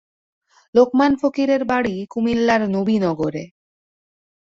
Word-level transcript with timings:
লোকমান 0.75 1.11
ফকিরের 1.21 1.61
বাড়ি 1.65 1.95
কুমিল্লার 2.11 2.61
নবীনগরে। 2.69 3.43